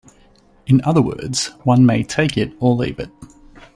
In 0.65 0.81
other 0.83 0.99
words, 0.99 1.49
one 1.63 1.85
may 1.85 2.01
"take 2.01 2.35
it 2.35 2.53
or 2.59 2.73
leave 2.73 2.97
it". 2.99 3.11